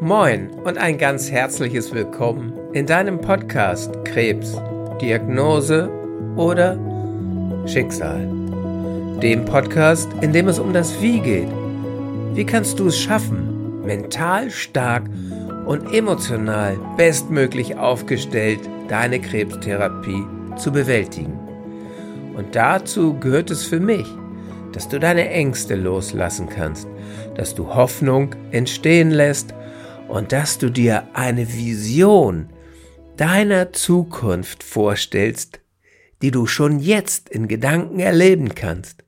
[0.00, 4.54] Moin und ein ganz herzliches Willkommen in deinem Podcast Krebs,
[5.00, 5.90] Diagnose
[6.36, 6.78] oder
[7.64, 8.28] Schicksal.
[9.22, 11.48] Dem Podcast, in dem es um das Wie geht.
[12.34, 15.04] Wie kannst du es schaffen, mental stark
[15.64, 20.24] und emotional bestmöglich aufgestellt deine Krebstherapie
[20.58, 21.38] zu bewältigen?
[22.36, 24.06] Und dazu gehört es für mich,
[24.72, 26.86] dass du deine Ängste loslassen kannst,
[27.34, 29.54] dass du Hoffnung entstehen lässt
[30.08, 32.50] und dass du dir eine Vision
[33.16, 35.60] deiner Zukunft vorstellst,
[36.22, 39.04] die du schon jetzt in Gedanken erleben kannst,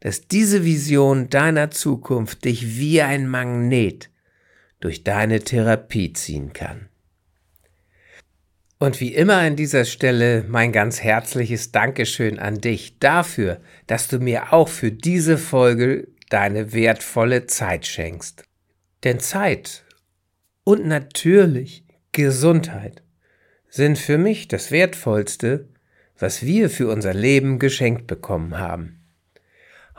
[0.00, 4.10] dass diese Vision deiner Zukunft dich wie ein Magnet
[4.80, 6.88] durch deine Therapie ziehen kann.
[8.78, 14.18] Und wie immer an dieser Stelle mein ganz herzliches Dankeschön an dich dafür, dass du
[14.18, 18.44] mir auch für diese Folge deine wertvolle Zeit schenkst.
[19.02, 19.85] Denn Zeit
[20.66, 23.04] und natürlich Gesundheit
[23.68, 25.68] sind für mich das Wertvollste,
[26.18, 29.00] was wir für unser Leben geschenkt bekommen haben.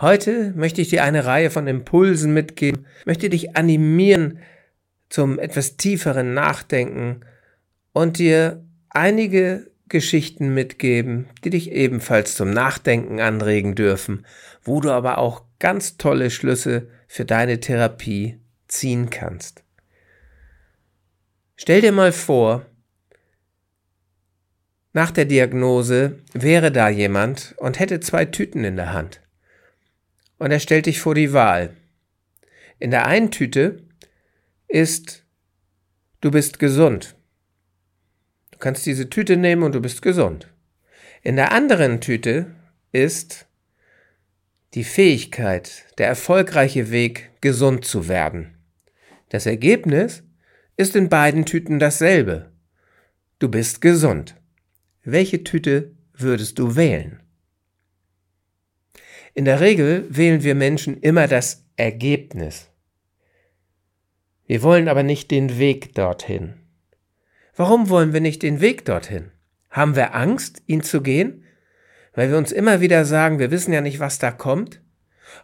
[0.01, 4.39] Heute möchte ich dir eine Reihe von Impulsen mitgeben, möchte dich animieren
[5.07, 7.21] zum etwas tieferen Nachdenken
[7.93, 14.25] und dir einige Geschichten mitgeben, die dich ebenfalls zum Nachdenken anregen dürfen,
[14.63, 19.63] wo du aber auch ganz tolle Schlüsse für deine Therapie ziehen kannst.
[21.59, 22.65] Stell dir mal vor,
[24.93, 29.21] nach der Diagnose wäre da jemand und hätte zwei Tüten in der Hand.
[30.37, 31.75] Und er stellt dich vor die Wahl.
[32.77, 33.83] In der einen Tüte
[34.67, 35.25] ist,
[36.21, 37.15] du bist gesund.
[38.51, 40.47] Du kannst diese Tüte nehmen und du bist gesund.
[41.23, 42.55] In der anderen Tüte
[42.91, 43.47] ist
[44.75, 48.57] die Fähigkeit, der erfolgreiche Weg, gesund zu werden.
[49.29, 50.23] Das Ergebnis
[50.77, 52.51] ist in beiden Tüten dasselbe.
[53.39, 54.35] Du bist gesund.
[55.03, 57.19] Welche Tüte würdest du wählen?
[59.33, 62.69] In der Regel wählen wir Menschen immer das Ergebnis.
[64.45, 66.53] Wir wollen aber nicht den Weg dorthin.
[67.55, 69.31] Warum wollen wir nicht den Weg dorthin?
[69.69, 71.43] Haben wir Angst, ihn zu gehen?
[72.13, 74.81] Weil wir uns immer wieder sagen, wir wissen ja nicht, was da kommt?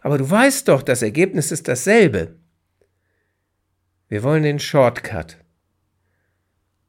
[0.00, 2.36] Aber du weißt doch, das Ergebnis ist dasselbe.
[4.08, 5.38] Wir wollen den Shortcut.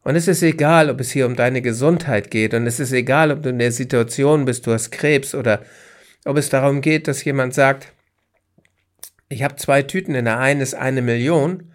[0.03, 3.31] Und es ist egal, ob es hier um deine Gesundheit geht und es ist egal,
[3.31, 5.63] ob du in der Situation bist, du hast Krebs oder
[6.25, 7.91] ob es darum geht, dass jemand sagt,
[9.29, 11.71] ich habe zwei Tüten, in der einen ist eine Million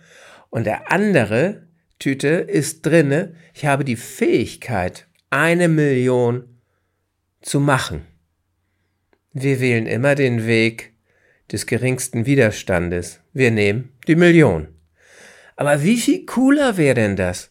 [0.50, 1.66] und der andere
[1.98, 6.60] Tüte ist drinne, ich habe die Fähigkeit, eine Million
[7.42, 8.06] zu machen.
[9.32, 10.92] Wir wählen immer den Weg
[11.50, 13.20] des geringsten Widerstandes.
[13.32, 14.68] Wir nehmen die Million.
[15.60, 17.50] Aber wie viel cooler wäre denn das,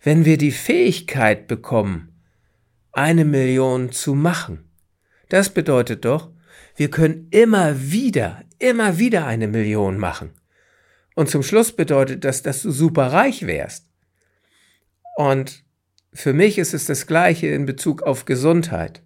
[0.00, 2.22] wenn wir die Fähigkeit bekommen,
[2.92, 4.70] eine Million zu machen?
[5.28, 6.30] Das bedeutet doch,
[6.76, 10.30] wir können immer wieder, immer wieder eine Million machen.
[11.16, 13.90] Und zum Schluss bedeutet das, dass du super reich wärst.
[15.16, 15.64] Und
[16.12, 19.02] für mich ist es das Gleiche in Bezug auf Gesundheit.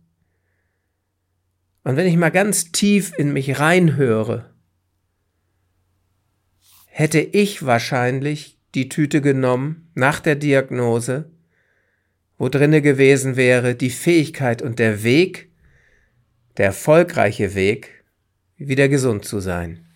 [1.85, 4.52] Und wenn ich mal ganz tief in mich reinhöre,
[6.95, 11.31] hätte ich wahrscheinlich die Tüte genommen nach der Diagnose,
[12.37, 15.49] wo drinne gewesen wäre die Fähigkeit und der Weg,
[16.59, 18.05] der erfolgreiche Weg,
[18.59, 19.87] wieder gesund zu sein.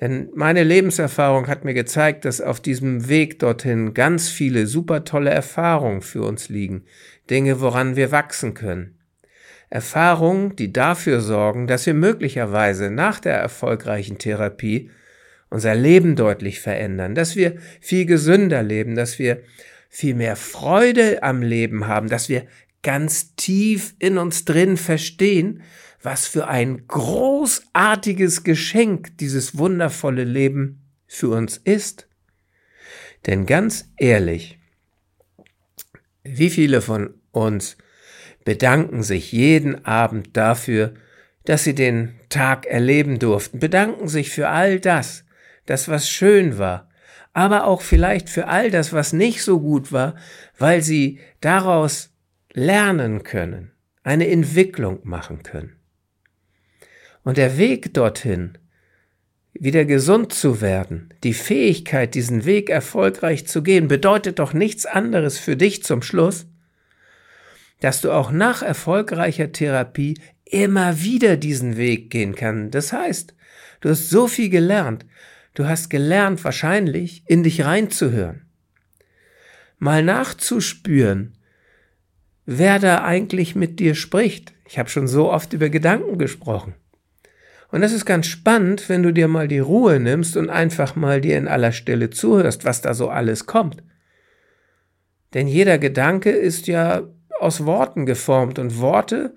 [0.00, 5.30] Denn meine Lebenserfahrung hat mir gezeigt, dass auf diesem Weg dorthin ganz viele super tolle
[5.30, 6.84] Erfahrungen für uns liegen,
[7.30, 8.98] Dinge, woran wir wachsen können.
[9.70, 14.90] Erfahrungen, die dafür sorgen, dass wir möglicherweise nach der erfolgreichen Therapie
[15.52, 19.42] unser Leben deutlich verändern, dass wir viel gesünder leben, dass wir
[19.90, 22.46] viel mehr Freude am Leben haben, dass wir
[22.82, 25.62] ganz tief in uns drin verstehen,
[26.00, 32.08] was für ein großartiges Geschenk dieses wundervolle Leben für uns ist.
[33.26, 34.58] Denn ganz ehrlich,
[36.24, 37.76] wie viele von uns
[38.44, 40.94] bedanken sich jeden Abend dafür,
[41.44, 45.24] dass sie den Tag erleben durften, bedanken sich für all das,
[45.66, 46.88] das was schön war,
[47.32, 50.14] aber auch vielleicht für all das, was nicht so gut war,
[50.58, 52.10] weil sie daraus
[52.52, 53.72] lernen können,
[54.02, 55.76] eine Entwicklung machen können.
[57.24, 58.58] Und der Weg dorthin,
[59.54, 65.38] wieder gesund zu werden, die Fähigkeit, diesen Weg erfolgreich zu gehen, bedeutet doch nichts anderes
[65.38, 66.46] für dich zum Schluss,
[67.80, 72.74] dass du auch nach erfolgreicher Therapie immer wieder diesen Weg gehen kannst.
[72.74, 73.34] Das heißt,
[73.80, 75.04] du hast so viel gelernt,
[75.54, 78.46] Du hast gelernt, wahrscheinlich in dich reinzuhören.
[79.78, 81.36] Mal nachzuspüren,
[82.46, 84.54] wer da eigentlich mit dir spricht.
[84.66, 86.74] Ich habe schon so oft über Gedanken gesprochen.
[87.68, 91.20] Und das ist ganz spannend, wenn du dir mal die Ruhe nimmst und einfach mal
[91.20, 93.82] dir in aller Stille zuhörst, was da so alles kommt.
[95.34, 97.02] Denn jeder Gedanke ist ja
[97.40, 99.34] aus Worten geformt und Worte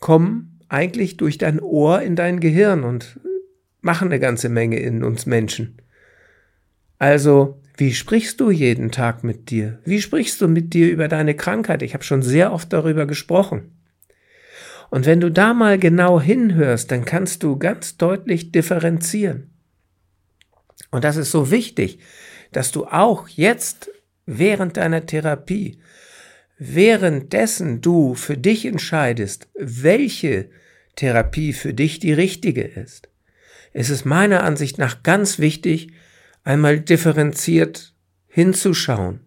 [0.00, 3.20] kommen eigentlich durch dein Ohr in dein Gehirn und
[3.80, 5.80] machen eine ganze Menge in uns Menschen.
[6.98, 9.80] Also, wie sprichst du jeden Tag mit dir?
[9.84, 11.82] Wie sprichst du mit dir über deine Krankheit?
[11.82, 13.72] Ich habe schon sehr oft darüber gesprochen.
[14.88, 19.50] Und wenn du da mal genau hinhörst, dann kannst du ganz deutlich differenzieren.
[20.90, 21.98] Und das ist so wichtig,
[22.52, 23.90] dass du auch jetzt
[24.24, 25.78] während deiner Therapie,
[26.58, 30.48] währenddessen du für dich entscheidest, welche
[30.94, 33.08] Therapie für dich die richtige ist,
[33.76, 35.92] ist es meiner Ansicht nach ganz wichtig,
[36.44, 37.94] einmal differenziert
[38.26, 39.20] hinzuschauen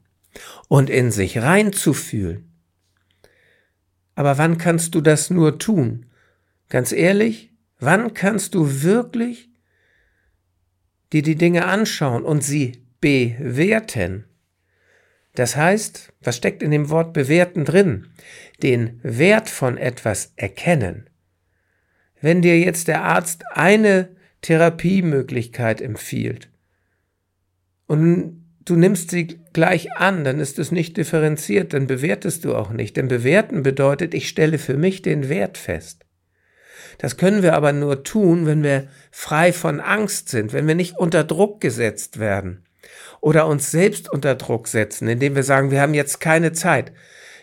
[0.68, 2.52] und in sich reinzufühlen.
[4.16, 6.08] Aber wann kannst du das nur tun?
[6.68, 9.52] Ganz ehrlich, wann kannst du wirklich
[11.14, 14.26] dir die Dinge anschauen und sie bewerten?
[15.36, 18.08] Das heißt, was steckt in dem Wort bewerten drin?
[18.64, 21.08] Den Wert von etwas erkennen.
[22.20, 26.50] Wenn dir jetzt der Arzt eine Therapiemöglichkeit empfiehlt
[27.90, 32.70] und du nimmst sie gleich an, dann ist es nicht differenziert, dann bewertest du auch
[32.70, 32.98] nicht.
[32.98, 36.06] Denn bewerten bedeutet, ich stelle für mich den Wert fest.
[37.00, 41.00] Das können wir aber nur tun, wenn wir frei von Angst sind, wenn wir nicht
[41.00, 42.64] unter Druck gesetzt werden
[43.22, 46.92] oder uns selbst unter Druck setzen, indem wir sagen, wir haben jetzt keine Zeit.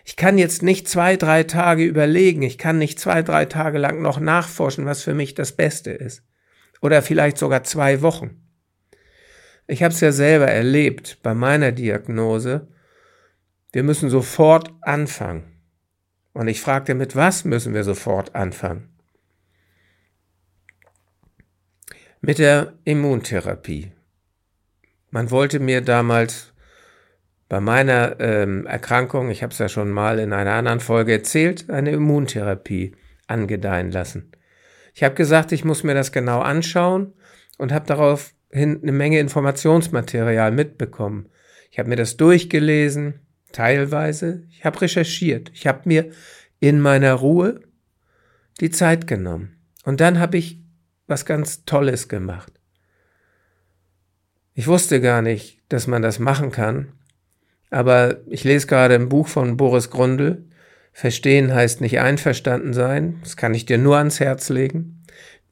[0.05, 4.01] Ich kann jetzt nicht zwei, drei Tage überlegen, ich kann nicht zwei, drei Tage lang
[4.01, 6.23] noch nachforschen, was für mich das Beste ist.
[6.81, 8.43] Oder vielleicht sogar zwei Wochen.
[9.67, 12.69] Ich habe es ja selber erlebt bei meiner Diagnose.
[13.73, 15.61] Wir müssen sofort anfangen.
[16.33, 18.91] Und ich fragte, mit was müssen wir sofort anfangen?
[22.21, 23.93] Mit der Immuntherapie.
[25.11, 26.53] Man wollte mir damals
[27.49, 31.71] bei meiner ähm, Erkrankung, ich habe es ja schon mal in einer anderen Folge erzählt,
[31.71, 32.95] eine Immuntherapie
[33.29, 34.33] angedeihen lassen.
[34.97, 37.13] Ich habe gesagt, ich muss mir das genau anschauen
[37.59, 41.29] und habe darauf hin eine Menge Informationsmaterial mitbekommen.
[41.71, 43.21] Ich habe mir das durchgelesen,
[43.53, 44.45] teilweise.
[44.49, 45.51] Ich habe recherchiert.
[45.53, 46.11] Ich habe mir
[46.61, 47.61] in meiner Ruhe
[48.63, 49.59] die Zeit genommen.
[49.85, 50.63] Und dann habe ich
[51.07, 52.55] was ganz Tolles gemacht.
[54.55, 56.93] Ich wusste gar nicht, dass man das machen kann,
[57.69, 60.47] aber ich lese gerade ein Buch von Boris Grundl.
[60.97, 63.19] Verstehen heißt nicht einverstanden sein.
[63.23, 64.97] Das kann ich dir nur ans Herz legen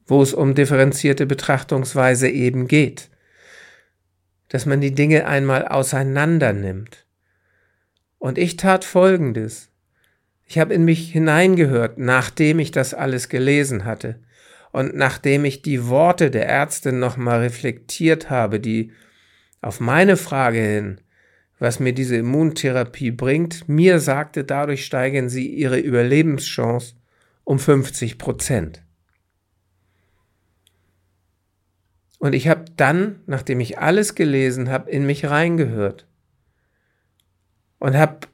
[0.05, 3.09] wo es um differenzierte Betrachtungsweise eben geht.
[4.49, 7.05] Dass man die Dinge einmal auseinander nimmt.
[8.19, 9.71] Und ich tat Folgendes.
[10.45, 14.19] Ich habe in mich hineingehört, nachdem ich das alles gelesen hatte
[14.71, 18.91] und nachdem ich die Worte der Ärztin nochmal reflektiert habe, die
[19.61, 21.01] auf meine Frage hin,
[21.59, 26.95] was mir diese Immuntherapie bringt, mir sagte, dadurch steigern sie ihre Überlebenschance
[27.43, 28.83] um 50 Prozent.
[32.19, 36.07] Und ich habe dann, nachdem ich alles gelesen habe, in mich reingehört
[37.79, 38.27] und habe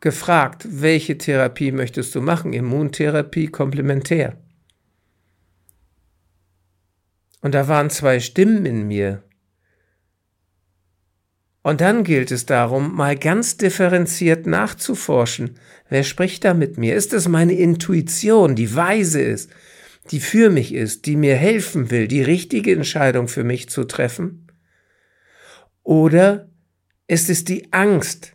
[0.00, 2.52] gefragt, welche Therapie möchtest du machen?
[2.52, 4.36] Immuntherapie, komplementär.
[7.40, 9.22] Und da waren zwei Stimmen in mir.
[11.64, 15.58] Und dann gilt es darum, mal ganz differenziert nachzuforschen.
[15.88, 16.94] Wer spricht da mit mir?
[16.94, 19.50] Ist es meine Intuition, die weise ist?
[20.10, 24.46] die für mich ist, die mir helfen will, die richtige Entscheidung für mich zu treffen?
[25.82, 26.48] Oder
[27.06, 28.32] ist es die Angst?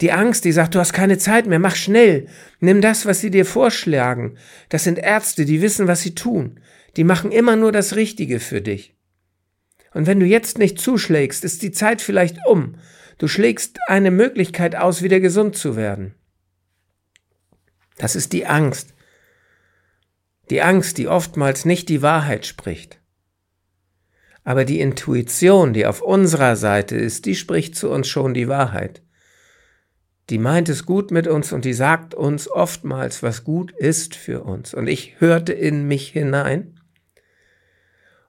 [0.00, 2.26] Die Angst, die sagt, du hast keine Zeit mehr, mach schnell,
[2.60, 4.36] nimm das, was sie dir vorschlagen.
[4.68, 6.60] Das sind Ärzte, die wissen, was sie tun.
[6.96, 8.93] Die machen immer nur das Richtige für dich.
[9.94, 12.74] Und wenn du jetzt nicht zuschlägst, ist die Zeit vielleicht um.
[13.18, 16.14] Du schlägst eine Möglichkeit aus, wieder gesund zu werden.
[17.96, 18.92] Das ist die Angst.
[20.50, 23.00] Die Angst, die oftmals nicht die Wahrheit spricht.
[24.42, 29.02] Aber die Intuition, die auf unserer Seite ist, die spricht zu uns schon die Wahrheit.
[30.28, 34.42] Die meint es gut mit uns und die sagt uns oftmals, was gut ist für
[34.42, 34.74] uns.
[34.74, 36.73] Und ich hörte in mich hinein.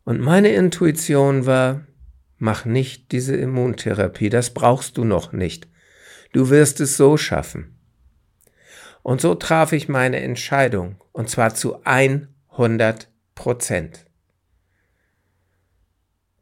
[0.06, 1.82] Und meine Intuition war,
[2.38, 5.68] mach nicht diese Immuntherapie, das brauchst du noch nicht.
[6.32, 7.78] Du wirst es so schaffen.
[9.02, 14.06] Und so traf ich meine Entscheidung, und zwar zu 100 Prozent.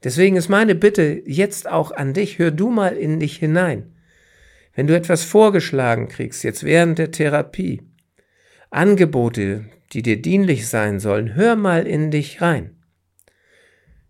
[0.03, 3.95] Deswegen ist meine Bitte jetzt auch an dich, hör du mal in dich hinein.
[4.73, 7.81] Wenn du etwas vorgeschlagen kriegst, jetzt während der Therapie,
[8.69, 12.82] Angebote, die dir dienlich sein sollen, hör mal in dich rein.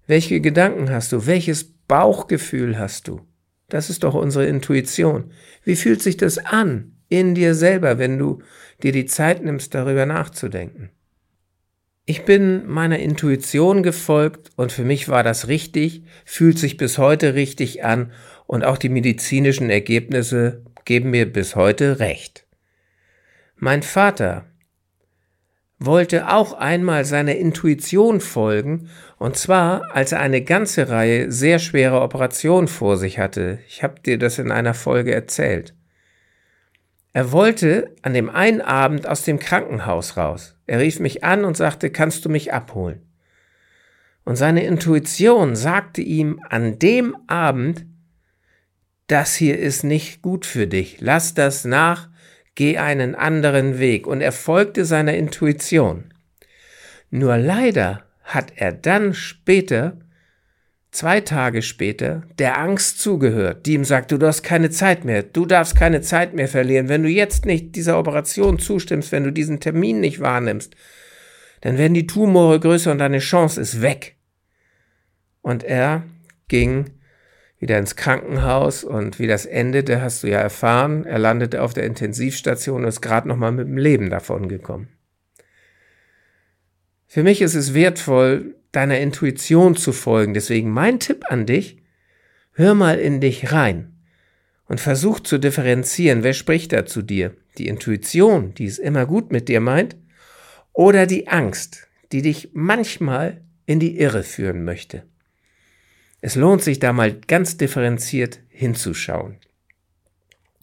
[0.06, 1.26] Welche Gedanken hast du?
[1.26, 3.22] Welches Bauchgefühl hast du?
[3.70, 5.32] Das ist doch unsere Intuition.
[5.64, 8.42] Wie fühlt sich das an in dir selber, wenn du
[8.82, 10.90] dir die Zeit nimmst, darüber nachzudenken?
[12.06, 17.34] Ich bin meiner Intuition gefolgt und für mich war das richtig, fühlt sich bis heute
[17.34, 18.12] richtig an
[18.46, 22.46] und auch die medizinischen Ergebnisse geben mir bis heute recht.
[23.56, 24.46] Mein Vater
[25.86, 32.02] wollte auch einmal seiner Intuition folgen, und zwar als er eine ganze Reihe sehr schwerer
[32.04, 33.60] Operationen vor sich hatte.
[33.68, 35.74] Ich habe dir das in einer Folge erzählt.
[37.14, 40.58] Er wollte an dem einen Abend aus dem Krankenhaus raus.
[40.66, 43.02] Er rief mich an und sagte, kannst du mich abholen?
[44.26, 47.86] Und seine Intuition sagte ihm an dem Abend,
[49.08, 52.10] das hier ist nicht gut für dich, lass das nach,
[52.56, 54.08] geh einen anderen Weg.
[54.08, 56.14] Und er folgte seiner Intuition.
[57.10, 59.98] Nur leider hat er dann später
[60.94, 65.46] zwei Tage später der Angst zugehört, die ihm sagt, du hast keine Zeit mehr, du
[65.46, 66.88] darfst keine Zeit mehr verlieren.
[66.88, 70.76] Wenn du jetzt nicht dieser Operation zustimmst, wenn du diesen Termin nicht wahrnimmst,
[71.62, 74.16] dann werden die Tumore größer und deine Chance ist weg.
[75.42, 76.04] Und er
[76.48, 76.92] ging
[77.64, 81.06] wieder ins Krankenhaus und wie das endete, hast du ja erfahren.
[81.06, 84.90] Er landete auf der Intensivstation und ist gerade noch mal mit dem Leben davon gekommen.
[87.08, 90.34] Für mich ist es wertvoll, deiner Intuition zu folgen.
[90.34, 91.82] Deswegen mein Tipp an dich,
[92.52, 93.96] hör mal in dich rein
[94.68, 97.34] und versuch zu differenzieren, wer spricht da zu dir.
[97.58, 99.96] Die Intuition, die es immer gut mit dir meint,
[100.74, 105.04] oder die Angst, die dich manchmal in die Irre führen möchte.
[106.26, 109.40] Es lohnt sich da mal ganz differenziert hinzuschauen.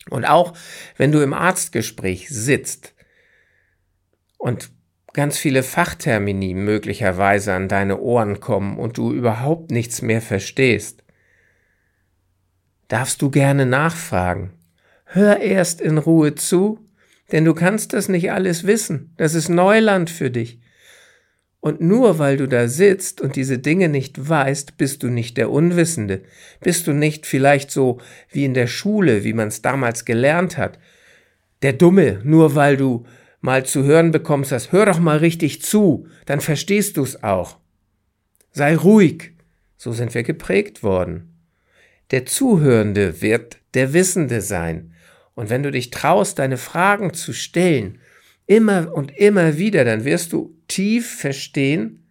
[0.09, 0.57] Und auch
[0.97, 2.95] wenn du im Arztgespräch sitzt
[4.39, 4.71] und
[5.13, 11.05] ganz viele Fachtermini möglicherweise an deine Ohren kommen und du überhaupt nichts mehr verstehst,
[12.89, 14.55] darfst du gerne nachfragen.
[15.05, 16.89] Hör erst in Ruhe zu,
[17.33, 19.13] denn du kannst das nicht alles wissen.
[19.19, 20.60] Das ist Neuland für dich.
[21.61, 25.51] Und nur weil du da sitzt und diese Dinge nicht weißt, bist du nicht der
[25.51, 26.23] Unwissende.
[26.61, 27.99] Bist du nicht vielleicht so
[28.31, 30.79] wie in der Schule, wie man es damals gelernt hat.
[31.61, 33.05] Der Dumme, nur weil du
[33.43, 37.59] mal zu hören bekommst, das hör doch mal richtig zu, dann verstehst du es auch.
[38.53, 39.33] Sei ruhig.
[39.77, 41.35] So sind wir geprägt worden.
[42.11, 44.95] Der Zuhörende wird der Wissende sein.
[45.35, 47.99] Und wenn du dich traust, deine Fragen zu stellen,
[48.47, 52.07] immer und immer wieder, dann wirst du tief verstehen,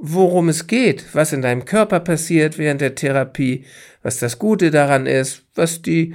[0.00, 3.64] worum es geht, was in deinem Körper passiert während der Therapie,
[4.02, 6.14] was das Gute daran ist, was die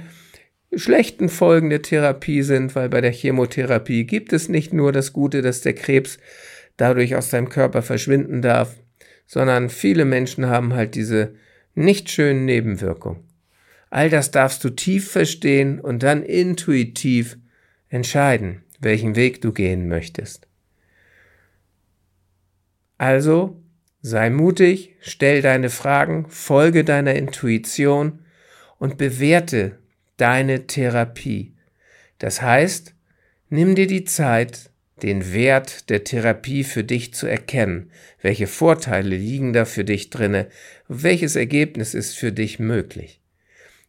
[0.74, 5.42] schlechten Folgen der Therapie sind, weil bei der Chemotherapie gibt es nicht nur das Gute,
[5.42, 6.18] dass der Krebs
[6.76, 8.76] dadurch aus deinem Körper verschwinden darf,
[9.26, 11.34] sondern viele Menschen haben halt diese
[11.74, 13.24] nicht schönen Nebenwirkungen.
[13.90, 17.38] All das darfst du tief verstehen und dann intuitiv
[17.88, 20.45] entscheiden, welchen Weg du gehen möchtest.
[22.98, 23.60] Also
[24.02, 28.20] sei mutig, stell deine Fragen, folge deiner Intuition
[28.78, 29.78] und bewerte
[30.16, 31.52] deine Therapie.
[32.18, 32.94] Das heißt,
[33.50, 34.70] nimm dir die Zeit,
[35.02, 37.90] den Wert der Therapie für dich zu erkennen.
[38.22, 40.46] Welche Vorteile liegen da für dich drinne?
[40.88, 43.20] Welches Ergebnis ist für dich möglich?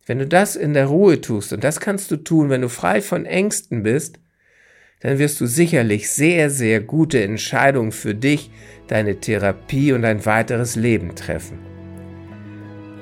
[0.06, 3.02] Wenn du das in der Ruhe tust, und das kannst du tun, wenn du frei
[3.02, 4.20] von Ängsten bist,
[5.00, 8.50] dann wirst du sicherlich sehr, sehr gute Entscheidungen für dich,
[8.88, 11.60] deine Therapie und dein weiteres Leben treffen.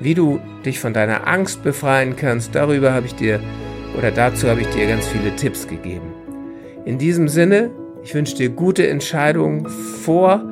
[0.00, 3.40] Wie du dich von deiner Angst befreien kannst, darüber habe ich dir
[3.96, 6.12] oder dazu habe ich dir ganz viele Tipps gegeben.
[6.84, 7.70] In diesem Sinne,
[8.04, 10.44] ich wünsche dir gute Entscheidungen vor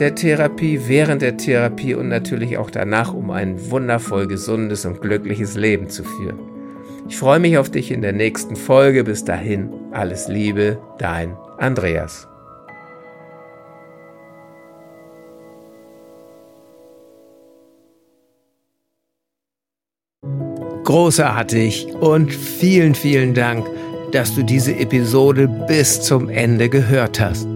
[0.00, 5.54] der Therapie, während der Therapie und natürlich auch danach, um ein wundervoll gesundes und glückliches
[5.56, 6.53] Leben zu führen.
[7.06, 9.04] Ich freue mich auf dich in der nächsten Folge.
[9.04, 12.26] Bis dahin, alles Liebe, dein Andreas.
[20.84, 23.66] Großartig und vielen, vielen Dank,
[24.12, 27.46] dass du diese Episode bis zum Ende gehört hast.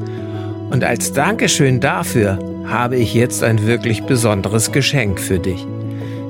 [0.70, 5.66] Und als Dankeschön dafür habe ich jetzt ein wirklich besonderes Geschenk für dich.